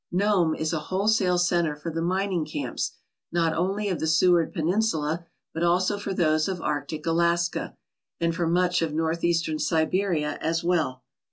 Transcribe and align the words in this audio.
Nome 0.11 0.55
is 0.55 0.73
a 0.73 0.79
wholesale 0.89 1.37
centre 1.37 1.75
for 1.75 1.91
the 1.91 2.01
mining 2.01 2.43
camps 2.43 2.93
not 3.31 3.53
only 3.53 3.87
of 3.87 3.99
the 3.99 4.07
Seward 4.07 4.51
Peninsula, 4.51 5.27
but 5.53 5.61
also 5.61 5.99
for 5.99 6.11
those 6.11 6.47
of 6.47 6.59
Arctic 6.59 7.05
Alaska, 7.05 7.77
and 8.19 8.33
for 8.33 8.47
much 8.47 8.81
of 8.81 8.95
north 8.95 9.23
eastern 9.23 9.59
Siberia 9.59 10.39
as 10.41 10.63
well. 10.63 11.03